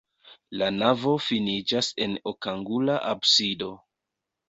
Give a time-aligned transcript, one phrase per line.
[0.61, 3.73] La navo finiĝas en okangula absido.